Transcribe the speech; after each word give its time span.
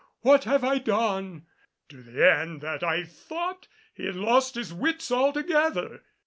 What 0.21 0.45
have 0.45 0.63
I 0.63 0.79
done!" 0.79 1.45
to 1.89 2.01
the 2.01 2.27
end 2.33 2.61
that 2.61 2.81
I 2.83 3.03
thought 3.03 3.67
he 3.93 4.07
had 4.07 4.15
lost 4.15 4.55
his 4.55 4.73
wits 4.73 5.11
altogether. 5.11 6.01